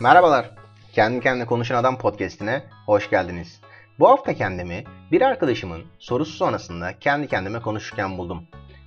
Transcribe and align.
Merhabalar. 0.00 0.50
Kendi 0.92 1.20
kendine 1.20 1.46
konuşan 1.46 1.76
adam 1.76 1.98
podcast'ine 1.98 2.62
hoş 2.86 3.10
geldiniz. 3.10 3.60
Bu 3.98 4.08
hafta 4.08 4.34
kendimi 4.34 4.84
bir 5.12 5.22
arkadaşımın 5.22 5.84
sorusu 5.98 6.32
sonrasında 6.32 6.98
kendi 6.98 7.28
kendime 7.28 7.60
konuşurken 7.60 8.18
buldum. 8.18 8.46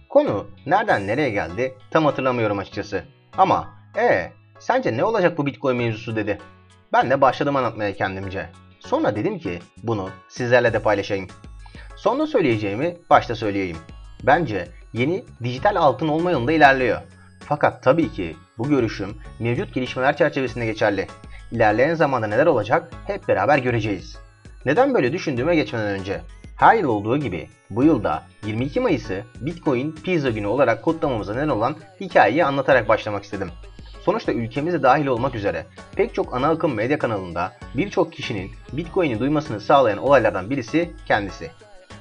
Konu 0.09 0.47
nereden 0.65 1.07
nereye 1.07 1.29
geldi 1.29 1.77
tam 1.91 2.05
hatırlamıyorum 2.05 2.59
açıkçası. 2.59 3.03
Ama 3.37 3.69
ee 3.97 4.31
sence 4.59 4.97
ne 4.97 5.03
olacak 5.03 5.37
bu 5.37 5.45
Bitcoin 5.45 5.77
mevzusu 5.77 6.15
dedi. 6.15 6.37
Ben 6.93 7.09
de 7.09 7.21
başladım 7.21 7.55
anlatmaya 7.55 7.93
kendimce. 7.93 8.49
Sonra 8.79 9.15
dedim 9.15 9.39
ki 9.39 9.59
bunu 9.83 10.09
sizlerle 10.27 10.73
de 10.73 10.81
paylaşayım. 10.81 11.27
Sonra 11.95 12.27
söyleyeceğimi 12.27 12.97
başta 13.09 13.35
söyleyeyim. 13.35 13.77
Bence 14.23 14.67
yeni 14.93 15.25
dijital 15.43 15.75
altın 15.75 16.07
olma 16.07 16.31
yolunda 16.31 16.51
ilerliyor. 16.51 17.01
Fakat 17.39 17.83
tabii 17.83 18.11
ki 18.11 18.35
bu 18.59 18.69
görüşüm 18.69 19.17
mevcut 19.39 19.73
gelişmeler 19.73 20.17
çerçevesinde 20.17 20.65
geçerli. 20.65 21.07
İlerleyen 21.51 21.93
zamanda 21.93 22.27
neler 22.27 22.45
olacak 22.45 22.91
hep 23.07 23.27
beraber 23.27 23.57
göreceğiz. 23.57 24.17
Neden 24.65 24.93
böyle 24.93 25.13
düşündüğüme 25.13 25.55
geçmeden 25.55 25.87
önce 25.87 26.21
her 26.55 26.75
yıl 26.75 26.89
olduğu 26.89 27.17
gibi 27.17 27.47
bu 27.69 27.83
yılda 27.83 28.23
22 28.45 28.79
Mayıs'ı 28.79 29.23
Bitcoin 29.41 29.91
Pizza 30.03 30.29
günü 30.29 30.47
olarak 30.47 30.83
kutlamamıza 30.83 31.33
neden 31.33 31.47
olan 31.47 31.75
hikayeyi 32.01 32.45
anlatarak 32.45 32.89
başlamak 32.89 33.23
istedim. 33.23 33.51
Sonuçta 34.01 34.31
ülkemize 34.31 34.83
dahil 34.83 35.05
olmak 35.05 35.35
üzere 35.35 35.65
pek 35.95 36.13
çok 36.13 36.33
ana 36.35 36.49
akım 36.49 36.73
medya 36.73 36.99
kanalında 36.99 37.53
birçok 37.77 38.13
kişinin 38.13 38.51
Bitcoin'i 38.73 39.19
duymasını 39.19 39.59
sağlayan 39.59 39.97
olaylardan 39.97 40.49
birisi 40.49 40.93
kendisi. 41.05 41.51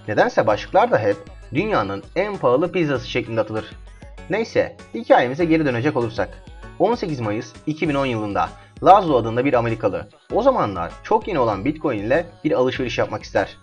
Nedense 0.08 0.47
başlıklar 0.47 0.91
da 0.91 0.98
hep 0.98 1.16
dünyanın 1.54 2.02
en 2.16 2.36
pahalı 2.36 2.72
pizzası 2.72 3.08
şeklinde 3.10 3.41
atılır. 3.41 3.64
Neyse 4.30 4.77
hikayemize 4.94 5.44
geri 5.44 5.66
dönecek 5.66 5.97
olursak. 5.97 6.28
18 6.78 7.20
Mayıs 7.20 7.52
2010 7.66 8.06
yılında 8.06 8.48
Laszlo 8.82 9.16
adında 9.16 9.44
bir 9.44 9.54
Amerikalı 9.54 10.08
o 10.32 10.42
zamanlar 10.42 10.92
çok 11.02 11.28
yeni 11.28 11.38
olan 11.38 11.64
Bitcoin 11.64 11.98
ile 11.98 12.26
bir 12.44 12.52
alışveriş 12.52 12.98
yapmak 12.98 13.22
ister. 13.22 13.56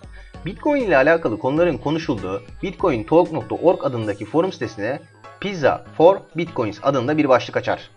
Bitcoin 0.46 0.82
ile 0.82 0.98
alakalı 0.98 1.40
konuların 1.40 1.78
konuşulduğu 1.78 2.44
bitcointalk.org 2.64 3.86
adındaki 3.86 4.26
forum 4.26 4.52
sitesine 4.54 5.00
Pizza 5.40 5.86
for 5.98 6.18
Bitcoins 6.38 6.80
adında 6.84 7.18
bir 7.18 7.30
başlık 7.30 7.58
açar. 7.58 7.90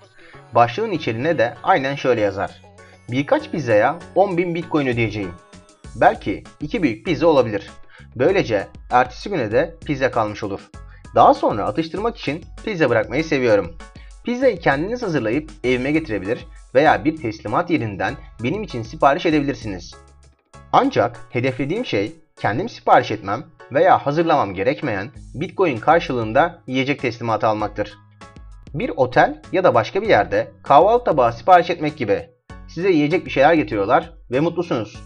Başlığın 0.54 0.90
içeriğine 0.90 1.38
de 1.38 1.54
aynen 1.62 1.94
şöyle 1.94 2.20
yazar. 2.20 2.62
Birkaç 3.10 3.50
pizzaya 3.50 3.98
10.000 4.16 4.54
Bitcoin 4.54 4.86
ödeyeceğim. 4.86 5.32
Belki 5.96 6.44
iki 6.60 6.82
büyük 6.82 7.04
pizza 7.06 7.26
olabilir. 7.26 7.70
Böylece 8.16 8.68
ertesi 8.90 9.30
güne 9.30 9.52
de 9.52 9.76
pizza 9.86 10.10
kalmış 10.10 10.44
olur. 10.44 10.60
Daha 11.14 11.34
sonra 11.34 11.64
atıştırmak 11.64 12.16
için 12.16 12.44
pizza 12.64 12.90
bırakmayı 12.90 13.24
seviyorum. 13.24 13.76
Pizzayı 14.28 14.60
kendiniz 14.60 15.02
hazırlayıp 15.02 15.50
evime 15.64 15.92
getirebilir 15.92 16.46
veya 16.74 17.04
bir 17.04 17.16
teslimat 17.16 17.70
yerinden 17.70 18.14
benim 18.42 18.62
için 18.62 18.82
sipariş 18.82 19.26
edebilirsiniz. 19.26 19.94
Ancak 20.72 21.20
hedeflediğim 21.30 21.86
şey 21.86 22.12
kendim 22.40 22.68
sipariş 22.68 23.10
etmem 23.10 23.44
veya 23.72 24.06
hazırlamam 24.06 24.54
gerekmeyen 24.54 25.10
Bitcoin 25.34 25.76
karşılığında 25.76 26.62
yiyecek 26.66 27.00
teslimatı 27.00 27.46
almaktır. 27.46 27.98
Bir 28.74 28.92
otel 28.96 29.42
ya 29.52 29.64
da 29.64 29.74
başka 29.74 30.02
bir 30.02 30.08
yerde 30.08 30.52
kahvaltı 30.62 31.04
tabağı 31.04 31.32
sipariş 31.32 31.70
etmek 31.70 31.96
gibi 31.96 32.30
size 32.68 32.90
yiyecek 32.90 33.26
bir 33.26 33.30
şeyler 33.30 33.54
getiriyorlar 33.54 34.12
ve 34.30 34.40
mutlusunuz. 34.40 35.02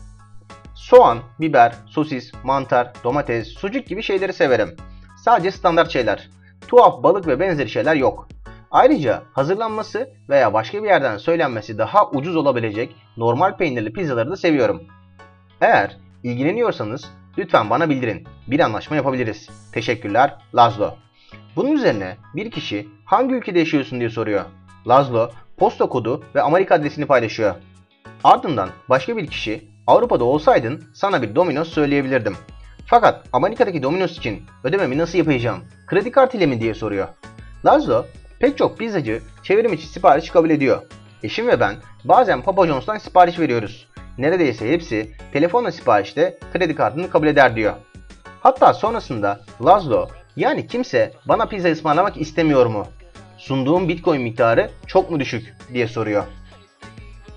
Soğan, 0.75 1.19
biber, 1.41 1.75
sosis, 1.87 2.33
mantar, 2.45 2.93
domates, 3.05 3.49
sucuk 3.49 3.87
gibi 3.87 4.03
şeyleri 4.03 4.33
severim. 4.33 4.77
Sadece 5.25 5.51
standart 5.51 5.91
şeyler. 5.91 6.31
Tuhaf 6.69 7.03
balık 7.03 7.27
ve 7.27 7.41
benzeri 7.41 7.69
şeyler 7.69 7.97
yok. 7.97 8.29
Ayrıca 8.73 9.23
hazırlanması 9.33 10.11
veya 10.29 10.55
başka 10.55 10.83
bir 10.83 10.89
yerden 10.89 11.17
söylenmesi 11.17 11.79
daha 11.79 12.11
ucuz 12.11 12.37
olabilecek 12.37 12.97
normal 13.17 13.57
peynirli 13.57 13.93
pizzaları 13.93 14.31
da 14.31 14.37
seviyorum. 14.37 14.83
Eğer 15.61 15.97
ilgileniyorsanız 16.23 17.11
lütfen 17.39 17.71
bana 17.71 17.91
bildirin. 17.91 18.27
Bir 18.47 18.61
anlaşma 18.61 18.97
yapabiliriz. 18.97 19.49
Teşekkürler 19.73 20.37
Lazlo. 20.55 20.91
Bunun 21.57 21.73
üzerine 21.73 22.17
bir 22.35 22.51
kişi 22.51 22.89
hangi 23.05 23.35
ülkede 23.35 23.59
yaşıyorsun 23.59 24.01
diye 24.01 24.11
soruyor. 24.11 24.45
Lazlo 24.89 25.31
posta 25.57 25.89
kodu 25.89 26.25
ve 26.35 26.43
Amerika 26.43 26.75
adresini 26.75 27.07
paylaşıyor. 27.07 27.55
Ardından 28.25 28.69
başka 28.89 29.17
bir 29.17 29.27
kişi 29.27 29.69
Avrupa'da 29.87 30.25
olsaydın 30.25 30.85
sana 30.95 31.23
bir 31.23 31.35
Domino's 31.35 31.69
söyleyebilirdim. 31.69 32.37
Fakat 32.87 33.25
Amerika'daki 33.33 33.83
Domino's 33.83 34.19
için 34.19 34.43
ödememi 34.65 34.99
nasıl 34.99 35.19
yapacağım? 35.19 35.61
Kredi 35.87 36.11
kartı 36.11 36.37
ile 36.37 36.47
mi 36.47 36.61
diye 36.61 36.75
soruyor. 36.75 37.09
Lazlo 37.65 38.05
pek 38.43 38.59
çok 38.59 38.79
pizzacı 38.79 39.23
çevrim 39.43 39.73
içi 39.73 39.87
sipariş 39.87 40.31
kabul 40.31 40.51
ediyor. 40.51 40.83
Eşim 41.23 41.49
ve 41.49 41.61
ben 41.61 41.77
bazen 42.05 42.43
Papa 42.43 42.67
John's'tan 42.67 42.99
sipariş 42.99 43.39
veriyoruz. 43.39 43.89
Neredeyse 44.19 44.73
hepsi 44.73 45.11
telefonla 45.33 45.73
siparişte 45.73 46.39
kredi 46.53 46.75
kartını 46.75 47.11
kabul 47.11 47.27
eder 47.27 47.57
diyor. 47.57 47.75
Hatta 48.41 48.75
sonrasında 48.75 49.41
Lazlo 49.65 50.09
yani 50.37 50.67
kimse 50.67 51.13
bana 51.29 51.47
pizza 51.47 51.69
ısmarlamak 51.69 52.17
istemiyor 52.17 52.67
mu? 52.67 52.87
Sunduğum 53.39 53.89
bitcoin 53.89 54.23
miktarı 54.23 54.71
çok 54.87 55.11
mu 55.11 55.21
düşük 55.21 55.55
diye 55.73 55.89
soruyor. 55.89 56.25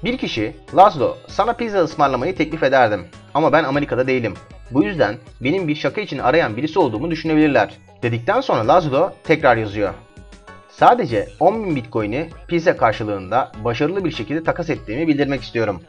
Bir 0.03 0.17
kişi, 0.17 0.55
Lazlo 0.75 1.17
sana 1.27 1.53
pizza 1.53 1.79
ısmarlamayı 1.79 2.35
teklif 2.35 2.63
ederdim 2.63 3.05
ama 3.33 3.51
ben 3.51 3.63
Amerika'da 3.63 4.07
değilim. 4.07 4.33
Bu 4.71 4.83
yüzden 4.83 5.15
benim 5.41 5.67
bir 5.67 5.75
şaka 5.75 6.01
için 6.01 6.19
arayan 6.19 6.57
birisi 6.57 6.79
olduğumu 6.79 7.11
düşünebilirler. 7.11 7.73
Dedikten 8.03 8.41
sonra 8.41 8.67
Lazlo 8.67 9.11
tekrar 9.23 9.57
yazıyor. 9.57 9.93
Sadece 10.79 11.27
10.000 11.39 11.75
bitcoin'i 11.75 12.29
pizza 12.47 12.77
karşılığında 12.77 13.51
başarılı 13.63 14.05
bir 14.05 14.11
şekilde 14.11 14.43
takas 14.43 14.69
ettiğimi 14.69 15.07
bildirmek 15.07 15.43
istiyorum. 15.43 15.81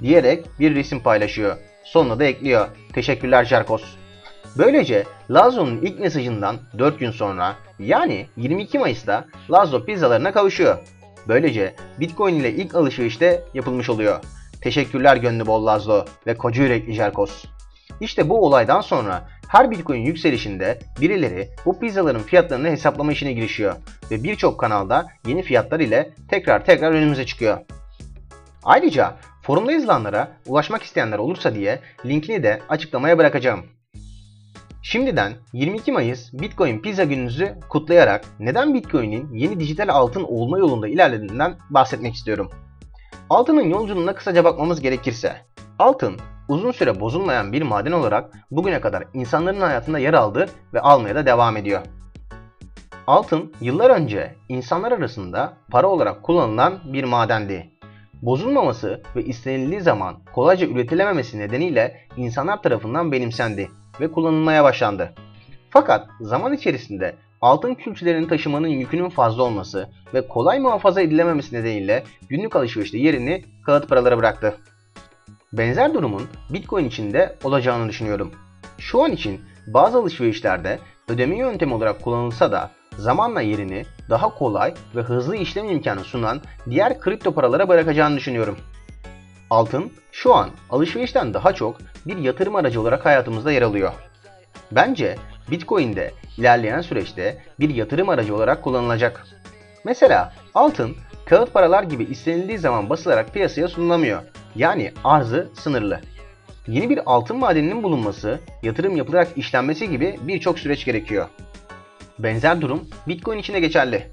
Diyerek 0.00 0.46
bir 0.60 0.74
resim 0.74 1.00
paylaşıyor. 1.00 1.56
Sonuna 1.84 2.18
da 2.18 2.24
ekliyor. 2.24 2.68
Teşekkürler 2.92 3.44
Jarkos. 3.44 3.82
Böylece 4.58 5.04
Lazlo'nun 5.30 5.80
ilk 5.82 6.00
mesajından 6.00 6.56
4 6.78 6.98
gün 6.98 7.10
sonra 7.10 7.56
yani 7.78 8.26
22 8.36 8.78
Mayıs'ta 8.78 9.24
Lazlo 9.50 9.84
pizzalarına 9.84 10.32
kavuşuyor. 10.32 10.78
Böylece 11.28 11.74
Bitcoin 12.00 12.34
ile 12.34 12.52
ilk 12.52 12.74
alışverişte 12.74 13.44
yapılmış 13.54 13.90
oluyor. 13.90 14.20
Teşekkürler 14.60 15.16
gönlü 15.16 15.46
bol 15.46 15.66
Lazlo 15.66 16.04
ve 16.26 16.34
koca 16.34 16.62
yürekli 16.62 16.94
Jarkos. 16.94 17.44
İşte 18.00 18.28
bu 18.28 18.46
olaydan 18.46 18.80
sonra 18.80 19.28
her 19.48 19.70
Bitcoin 19.70 20.00
yükselişinde 20.00 20.78
birileri 21.00 21.48
bu 21.66 21.78
pizzaların 21.78 22.22
fiyatlarını 22.22 22.68
hesaplama 22.68 23.12
işine 23.12 23.32
girişiyor 23.32 23.76
ve 24.10 24.24
birçok 24.24 24.60
kanalda 24.60 25.06
yeni 25.26 25.42
fiyatlar 25.42 25.80
ile 25.80 26.10
tekrar 26.28 26.64
tekrar 26.64 26.92
önümüze 26.92 27.26
çıkıyor. 27.26 27.58
Ayrıca 28.64 29.16
forumda 29.42 29.72
yazılanlara 29.72 30.28
ulaşmak 30.46 30.82
isteyenler 30.82 31.18
olursa 31.18 31.54
diye 31.54 31.80
linkini 32.06 32.42
de 32.42 32.60
açıklamaya 32.68 33.18
bırakacağım. 33.18 33.64
Şimdiden 34.82 35.32
22 35.52 35.92
Mayıs 35.92 36.32
Bitcoin 36.32 36.82
Pizza 36.82 37.04
gününüzü 37.04 37.54
kutlayarak 37.68 38.24
neden 38.40 38.74
Bitcoin'in 38.74 39.34
yeni 39.34 39.60
dijital 39.60 39.88
altın 39.88 40.22
olma 40.22 40.58
yolunda 40.58 40.88
ilerlediğinden 40.88 41.56
bahsetmek 41.70 42.14
istiyorum. 42.14 42.50
Altının 43.30 43.62
yolculuğuna 43.62 44.14
kısaca 44.14 44.44
bakmamız 44.44 44.80
gerekirse, 44.80 45.36
altın 45.78 46.16
uzun 46.48 46.72
süre 46.72 47.00
bozulmayan 47.00 47.52
bir 47.52 47.62
maden 47.62 47.92
olarak 47.92 48.30
bugüne 48.50 48.80
kadar 48.80 49.04
insanların 49.14 49.60
hayatında 49.60 49.98
yer 49.98 50.14
aldı 50.14 50.46
ve 50.74 50.80
almaya 50.80 51.14
da 51.14 51.26
devam 51.26 51.56
ediyor. 51.56 51.80
Altın 53.06 53.52
yıllar 53.60 53.90
önce 53.90 54.34
insanlar 54.48 54.92
arasında 54.92 55.52
para 55.70 55.86
olarak 55.86 56.22
kullanılan 56.22 56.78
bir 56.84 57.04
madendi. 57.04 57.70
Bozulmaması 58.22 59.02
ve 59.16 59.24
istenildiği 59.24 59.80
zaman 59.80 60.16
kolayca 60.34 60.66
üretilememesi 60.66 61.38
nedeniyle 61.38 62.06
insanlar 62.16 62.62
tarafından 62.62 63.12
benimsendi 63.12 63.70
ve 64.00 64.12
kullanılmaya 64.12 64.64
başlandı. 64.64 65.14
Fakat 65.70 66.08
zaman 66.20 66.52
içerisinde 66.52 67.14
altın 67.40 67.74
külçelerini 67.74 68.28
taşımanın 68.28 68.68
yükünün 68.68 69.08
fazla 69.08 69.42
olması 69.42 69.88
ve 70.14 70.28
kolay 70.28 70.58
muhafaza 70.58 71.00
edilememesi 71.00 71.54
nedeniyle 71.54 72.04
günlük 72.28 72.56
alışverişte 72.56 72.98
yerini 72.98 73.44
kağıt 73.66 73.88
paralara 73.88 74.18
bıraktı. 74.18 74.56
Benzer 75.52 75.94
durumun 75.94 76.22
Bitcoin 76.50 76.84
için 76.84 77.12
de 77.12 77.36
olacağını 77.44 77.88
düşünüyorum. 77.88 78.32
Şu 78.78 79.02
an 79.02 79.12
için 79.12 79.40
bazı 79.66 79.98
alışverişlerde 79.98 80.78
ödeme 81.08 81.36
yöntemi 81.36 81.74
olarak 81.74 82.02
kullanılsa 82.02 82.52
da 82.52 82.70
zamanla 82.98 83.40
yerini 83.40 83.84
daha 84.10 84.34
kolay 84.34 84.74
ve 84.96 85.00
hızlı 85.00 85.36
işlem 85.36 85.70
imkanı 85.70 86.04
sunan 86.04 86.40
diğer 86.70 87.00
kripto 87.00 87.34
paralara 87.34 87.68
bırakacağını 87.68 88.16
düşünüyorum. 88.16 88.58
Altın 89.50 89.92
şu 90.12 90.34
an 90.34 90.50
alışverişten 90.70 91.34
daha 91.34 91.52
çok 91.52 91.78
bir 92.06 92.16
yatırım 92.16 92.56
aracı 92.56 92.80
olarak 92.80 93.06
hayatımızda 93.06 93.52
yer 93.52 93.62
alıyor. 93.62 93.92
Bence 94.72 95.16
Bitcoin 95.50 95.96
de 95.96 96.10
ilerleyen 96.38 96.80
süreçte 96.80 97.38
bir 97.60 97.74
yatırım 97.74 98.08
aracı 98.08 98.34
olarak 98.34 98.62
kullanılacak. 98.62 99.26
Mesela 99.84 100.32
altın 100.54 100.96
kağıt 101.26 101.54
paralar 101.54 101.82
gibi 101.82 102.04
istenildiği 102.04 102.58
zaman 102.58 102.90
basılarak 102.90 103.34
piyasaya 103.34 103.68
sunulamıyor. 103.68 104.22
Yani 104.56 104.92
arzı 105.04 105.48
sınırlı. 105.54 106.00
Yeni 106.66 106.90
bir 106.90 107.00
altın 107.06 107.36
madeninin 107.36 107.82
bulunması, 107.82 108.38
yatırım 108.62 108.96
yapılarak 108.96 109.28
işlenmesi 109.36 109.90
gibi 109.90 110.18
birçok 110.22 110.58
süreç 110.58 110.84
gerekiyor. 110.84 111.28
Benzer 112.18 112.60
durum 112.60 112.88
Bitcoin 113.08 113.38
için 113.38 113.54
de 113.54 113.60
geçerli. 113.60 114.06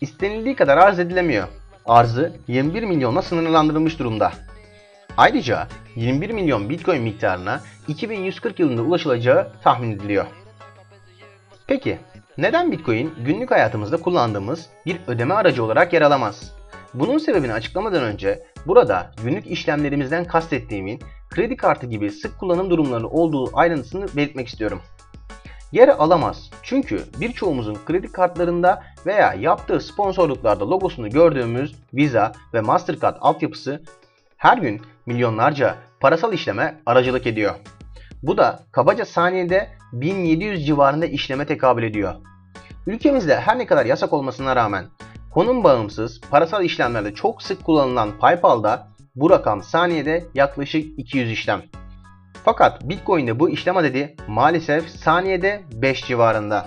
İstenildiği 0.00 0.56
kadar 0.56 0.78
arz 0.78 0.98
edilemiyor. 0.98 1.48
arzı 1.86 2.32
21 2.48 2.82
milyonla 2.82 3.22
sınırlandırılmış 3.22 3.98
durumda. 3.98 4.32
Ayrıca 5.16 5.68
21 5.96 6.30
milyon 6.30 6.68
Bitcoin 6.70 7.02
miktarına 7.02 7.60
2140 7.88 8.58
yılında 8.58 8.82
ulaşılacağı 8.82 9.52
tahmin 9.62 9.92
ediliyor. 9.92 10.26
Peki 11.66 11.98
neden 12.38 12.72
Bitcoin 12.72 13.14
günlük 13.24 13.50
hayatımızda 13.50 13.96
kullandığımız 13.96 14.70
bir 14.86 15.00
ödeme 15.06 15.34
aracı 15.34 15.64
olarak 15.64 15.92
yer 15.92 16.02
alamaz? 16.02 16.52
Bunun 16.94 17.18
sebebini 17.18 17.52
açıklamadan 17.52 18.02
önce 18.02 18.46
burada 18.66 19.10
günlük 19.24 19.46
işlemlerimizden 19.46 20.24
kastettiğimin 20.24 21.00
kredi 21.30 21.56
kartı 21.56 21.86
gibi 21.86 22.10
sık 22.10 22.38
kullanım 22.40 22.70
durumları 22.70 23.08
olduğu 23.08 23.58
ayrıntısını 23.58 24.06
belirtmek 24.16 24.48
istiyorum. 24.48 24.82
Yer 25.72 25.88
alamaz 25.88 26.50
çünkü 26.62 27.02
birçoğumuzun 27.20 27.78
kredi 27.86 28.12
kartlarında 28.12 28.82
veya 29.06 29.34
yaptığı 29.34 29.80
sponsorluklarda 29.80 30.70
logosunu 30.70 31.10
gördüğümüz 31.10 31.74
Visa 31.94 32.32
ve 32.54 32.60
Mastercard 32.60 33.16
altyapısı 33.20 33.82
her 34.36 34.58
gün 34.58 34.82
milyonlarca 35.06 35.74
parasal 36.00 36.32
işleme 36.32 36.80
aracılık 36.86 37.26
ediyor. 37.26 37.54
Bu 38.22 38.38
da 38.38 38.62
kabaca 38.72 39.04
saniyede 39.04 39.68
1700 40.00 40.66
civarında 40.66 41.06
işleme 41.06 41.46
tekabül 41.46 41.82
ediyor. 41.82 42.14
Ülkemizde 42.86 43.40
her 43.40 43.58
ne 43.58 43.66
kadar 43.66 43.86
yasak 43.86 44.12
olmasına 44.12 44.56
rağmen 44.56 44.84
konum 45.30 45.64
bağımsız 45.64 46.20
parasal 46.30 46.64
işlemlerde 46.64 47.14
çok 47.14 47.42
sık 47.42 47.64
kullanılan 47.64 48.18
PayPal'da 48.18 48.88
bu 49.14 49.30
rakam 49.30 49.62
saniyede 49.62 50.24
yaklaşık 50.34 50.98
200 50.98 51.30
işlem. 51.30 51.62
Fakat 52.44 52.88
Bitcoin'de 52.88 53.40
bu 53.40 53.50
işlem 53.50 53.76
adedi 53.76 54.16
maalesef 54.28 54.88
saniyede 54.88 55.62
5 55.72 56.04
civarında. 56.04 56.66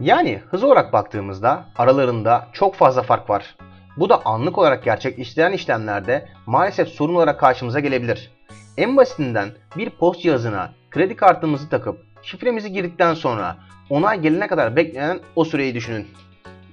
Yani 0.00 0.42
hız 0.50 0.64
olarak 0.64 0.92
baktığımızda 0.92 1.66
aralarında 1.76 2.48
çok 2.52 2.74
fazla 2.74 3.02
fark 3.02 3.30
var. 3.30 3.56
Bu 3.96 4.08
da 4.08 4.24
anlık 4.24 4.58
olarak 4.58 4.84
gerçekleştiren 4.84 5.52
işlemlerde 5.52 6.28
maalesef 6.46 6.88
sorun 6.88 7.14
olarak 7.14 7.40
karşımıza 7.40 7.80
gelebilir. 7.80 8.32
En 8.76 8.96
basitinden 8.96 9.50
bir 9.76 9.90
post 9.90 10.22
cihazına 10.22 10.72
kredi 10.90 11.16
kartımızı 11.16 11.68
takıp 11.68 11.98
şifremizi 12.22 12.72
girdikten 12.72 13.14
sonra 13.14 13.56
onay 13.90 14.20
gelene 14.20 14.46
kadar 14.46 14.76
beklenen 14.76 15.20
o 15.36 15.44
süreyi 15.44 15.74
düşünün. 15.74 16.06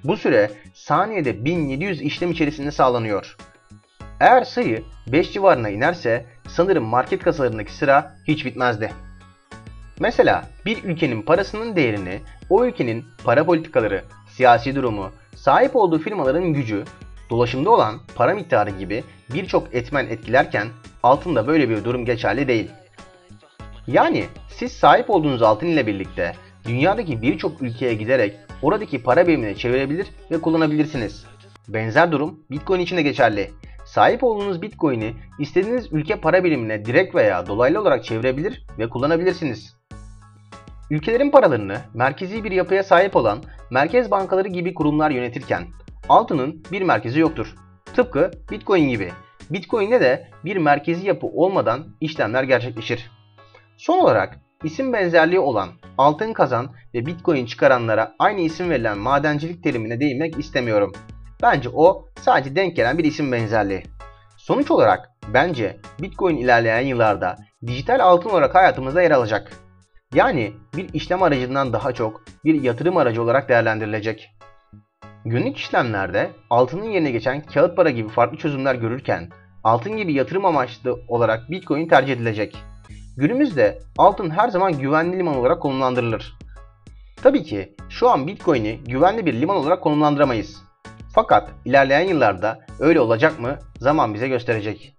Bu 0.04 0.18
süre 0.18 0.52
saniyede 0.74 1.46
1700 1.46 2.02
işlem 2.02 2.32
içerisinde 2.32 2.72
sağlanıyor. 2.72 3.36
Eğer 4.20 4.44
sayı 4.44 4.84
5 5.08 5.34
civarına 5.34 5.70
inerse 5.70 6.26
sanırım 6.48 6.84
market 6.84 7.24
kasalarındaki 7.24 7.74
sıra 7.74 8.16
hiç 8.28 8.46
bitmezdi. 8.46 8.92
Mesela 10.00 10.44
bir 10.66 10.84
ülkenin 10.84 11.22
parasının 11.22 11.76
değerini 11.76 12.20
o 12.50 12.66
ülkenin 12.66 13.06
para 13.24 13.46
politikaları, 13.46 14.04
siyasi 14.30 14.76
durumu, 14.76 15.12
sahip 15.36 15.76
olduğu 15.76 16.00
firmaların 16.00 16.54
gücü, 16.54 16.84
dolaşımda 17.30 17.72
olan 17.72 18.00
para 18.16 18.34
miktarı 18.34 18.70
gibi 18.70 19.04
birçok 19.34 19.74
etmen 19.74 20.06
etkilerken 20.06 20.68
altında 21.04 21.48
böyle 21.48 21.70
bir 21.70 21.84
durum 21.84 22.06
geçerli 22.06 22.48
değil. 22.48 22.72
Yani 23.88 24.26
siz 24.50 24.72
sahip 24.72 25.10
olduğunuz 25.10 25.42
altın 25.42 25.68
ile 25.68 25.88
birlikte 25.88 26.34
dünyadaki 26.68 27.22
birçok 27.22 27.62
ülkeye 27.62 27.94
giderek 27.94 28.36
oradaki 28.62 29.04
para 29.04 29.28
birimine 29.28 29.56
çevirebilir 29.56 30.08
ve 30.32 30.42
kullanabilirsiniz. 30.42 31.26
Benzer 31.68 32.12
durum 32.12 32.40
Bitcoin 32.52 32.80
için 32.80 32.98
de 32.98 33.02
geçerli. 33.02 33.52
Sahip 33.86 34.24
olduğunuz 34.24 34.62
Bitcoin'i 34.62 35.14
istediğiniz 35.40 35.94
ülke 35.94 36.16
para 36.16 36.44
birimine 36.44 36.86
direkt 36.86 37.16
veya 37.16 37.48
dolaylı 37.48 37.82
olarak 37.82 38.04
çevirebilir 38.04 38.66
ve 38.80 38.90
kullanabilirsiniz. 38.90 39.78
Ülkelerin 40.90 41.32
paralarını 41.32 41.78
merkezi 41.94 42.44
bir 42.44 42.52
yapıya 42.52 42.84
sahip 42.84 43.16
olan 43.16 43.40
merkez 43.72 44.12
bankaları 44.12 44.48
gibi 44.48 44.74
kurumlar 44.74 45.12
yönetirken 45.12 45.64
altının 46.10 46.64
bir 46.72 46.82
merkezi 46.82 47.20
yoktur. 47.20 47.56
Tıpkı 47.96 48.32
Bitcoin 48.52 48.90
gibi. 48.90 49.12
Bitcoin'de 49.50 50.02
de 50.02 50.30
bir 50.46 50.58
merkezi 50.58 51.08
yapı 51.08 51.28
olmadan 51.28 51.88
işlemler 52.02 52.44
gerçekleşir. 52.44 53.12
Son 53.78 54.00
olarak 54.00 54.40
isim 54.64 54.94
benzerliği 54.94 55.40
olan 55.40 55.70
altın 55.98 56.34
kazan 56.34 56.70
ve 56.94 57.06
Bitcoin 57.06 57.46
çıkaranlara 57.46 58.16
aynı 58.20 58.42
isim 58.42 58.70
verilen 58.70 58.98
madencilik 58.98 59.64
terimine 59.64 60.00
değinmek 60.00 60.40
istemiyorum. 60.40 60.92
Bence 61.42 61.70
o 61.74 62.06
sadece 62.22 62.56
denk 62.56 62.76
gelen 62.76 62.98
bir 62.98 63.04
isim 63.04 63.32
benzerliği. 63.32 63.84
Sonuç 64.38 64.72
olarak 64.72 65.10
bence 65.34 65.78
Bitcoin 66.02 66.38
ilerleyen 66.38 66.82
yıllarda 66.82 67.36
dijital 67.68 68.00
altın 68.00 68.30
olarak 68.30 68.56
hayatımızda 68.56 69.02
yer 69.02 69.12
alacak. 69.12 69.52
Yani 70.14 70.54
bir 70.76 70.94
işlem 70.94 71.24
aracından 71.24 71.74
daha 71.74 71.92
çok 71.92 72.24
bir 72.46 72.62
yatırım 72.64 72.98
aracı 72.98 73.22
olarak 73.22 73.50
değerlendirilecek. 73.50 74.30
Günlük 75.26 75.58
işlemlerde 75.58 76.30
altının 76.50 76.90
yerine 76.90 77.12
geçen 77.12 77.42
kağıt 77.42 77.76
para 77.76 77.90
gibi 77.90 78.10
farklı 78.10 78.38
çözümler 78.38 78.76
görürken 78.76 79.30
altın 79.64 79.98
gibi 79.98 80.14
yatırım 80.14 80.46
amaçlı 80.46 81.00
olarak 81.08 81.52
Bitcoin 81.52 81.88
tercih 81.88 82.14
edilecek. 82.14 82.58
Günümüzde 83.18 83.80
altın 83.98 84.30
her 84.30 84.50
zaman 84.50 84.80
güvenli 84.80 85.18
liman 85.18 85.36
olarak 85.36 85.62
konumlandırılır. 85.62 86.38
Tabii 87.24 87.44
ki 87.44 87.76
şu 87.90 88.10
an 88.10 88.28
Bitcoin'i 88.28 88.80
güvenli 88.88 89.26
bir 89.26 89.34
liman 89.34 89.56
olarak 89.56 89.84
konumlandıramayız. 89.84 90.64
Fakat 91.16 91.50
ilerleyen 91.66 92.08
yıllarda 92.08 92.60
öyle 92.80 93.00
olacak 93.00 93.40
mı 93.40 93.60
zaman 93.80 94.14
bize 94.14 94.28
gösterecek. 94.28 94.96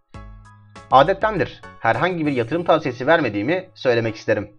Adettendir 0.91 1.61
herhangi 1.81 2.27
bir 2.27 2.33
yatırım 2.33 2.65
tavsiyesi 2.65 3.07
vermediğimi 3.07 3.69
söylemek 3.75 4.17
isterim. 4.17 4.51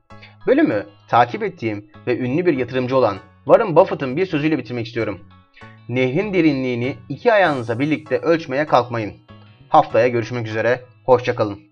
Bölümü 0.48 0.86
takip 1.08 1.44
ettiğim 1.44 1.92
ve 2.08 2.18
ünlü 2.18 2.46
bir 2.46 2.58
yatırımcı 2.58 2.98
olan 2.98 3.18
Warren 3.46 3.76
Buffett'ın 3.76 4.18
bir 4.18 4.26
sözüyle 4.26 4.58
bitirmek 4.58 4.88
istiyorum. 4.88 5.20
Nehrin 5.90 6.34
derinliğini 6.34 6.98
iki 7.10 7.34
ayağınıza 7.34 7.80
birlikte 7.80 8.18
ölçmeye 8.18 8.66
kalkmayın. 8.66 9.14
Haftaya 9.70 10.08
görüşmek 10.08 10.48
üzere, 10.48 10.82
hoşçakalın. 11.06 11.70